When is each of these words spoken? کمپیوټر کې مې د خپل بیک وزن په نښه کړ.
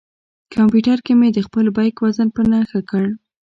کمپیوټر 0.55 0.97
کې 1.05 1.13
مې 1.19 1.29
د 1.33 1.39
خپل 1.47 1.65
بیک 1.77 1.95
وزن 2.03 2.27
په 2.35 2.41
نښه 2.49 2.79
کړ. 2.89 3.03